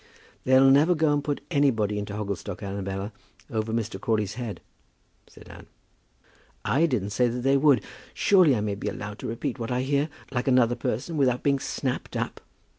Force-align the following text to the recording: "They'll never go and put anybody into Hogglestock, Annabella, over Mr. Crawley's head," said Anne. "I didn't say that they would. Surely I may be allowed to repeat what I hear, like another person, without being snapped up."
"They'll 0.45 0.67
never 0.67 0.95
go 0.95 1.13
and 1.13 1.23
put 1.23 1.41
anybody 1.51 1.99
into 1.99 2.15
Hogglestock, 2.15 2.63
Annabella, 2.63 3.11
over 3.51 3.71
Mr. 3.71 4.01
Crawley's 4.01 4.33
head," 4.33 4.59
said 5.27 5.47
Anne. 5.47 5.67
"I 6.65 6.87
didn't 6.87 7.11
say 7.11 7.27
that 7.27 7.41
they 7.41 7.55
would. 7.55 7.83
Surely 8.15 8.55
I 8.55 8.61
may 8.61 8.73
be 8.73 8.87
allowed 8.87 9.19
to 9.19 9.27
repeat 9.27 9.59
what 9.59 9.69
I 9.69 9.83
hear, 9.83 10.09
like 10.31 10.47
another 10.47 10.73
person, 10.73 11.17
without 11.17 11.43
being 11.43 11.59
snapped 11.59 12.17
up." 12.17 12.41